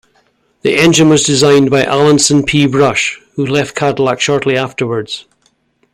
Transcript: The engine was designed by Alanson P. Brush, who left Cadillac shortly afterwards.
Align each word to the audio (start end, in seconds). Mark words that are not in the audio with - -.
The 0.63 0.77
engine 0.79 1.09
was 1.09 1.21
designed 1.23 1.69
by 1.69 1.83
Alanson 1.83 2.43
P. 2.43 2.65
Brush, 2.65 3.21
who 3.35 3.45
left 3.45 3.75
Cadillac 3.75 4.19
shortly 4.19 4.57
afterwards. 4.57 5.25